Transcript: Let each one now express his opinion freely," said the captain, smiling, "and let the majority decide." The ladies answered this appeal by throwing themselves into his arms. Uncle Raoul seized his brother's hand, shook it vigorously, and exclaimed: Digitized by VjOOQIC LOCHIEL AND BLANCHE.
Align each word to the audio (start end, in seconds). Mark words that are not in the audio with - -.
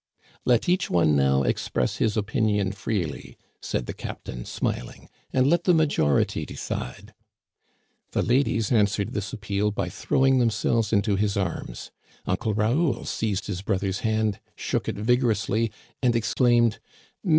Let 0.45 0.67
each 0.67 0.89
one 0.89 1.15
now 1.15 1.43
express 1.43 1.97
his 1.97 2.17
opinion 2.17 2.71
freely," 2.71 3.37
said 3.61 3.85
the 3.85 3.93
captain, 3.93 4.45
smiling, 4.45 5.09
"and 5.31 5.45
let 5.47 5.65
the 5.65 5.75
majority 5.75 6.43
decide." 6.43 7.13
The 8.13 8.23
ladies 8.23 8.71
answered 8.71 9.13
this 9.13 9.31
appeal 9.31 9.69
by 9.69 9.89
throwing 9.89 10.39
themselves 10.39 10.91
into 10.91 11.17
his 11.17 11.37
arms. 11.37 11.91
Uncle 12.25 12.55
Raoul 12.55 13.05
seized 13.05 13.45
his 13.45 13.61
brother's 13.61 13.99
hand, 13.99 14.39
shook 14.55 14.89
it 14.89 14.95
vigorously, 14.95 15.71
and 16.01 16.15
exclaimed: 16.15 16.71
Digitized 16.71 16.73
by 16.73 16.79
VjOOQIC 16.79 16.79
LOCHIEL 16.79 16.89
AND 16.95 17.21
BLANCHE. 17.21 17.29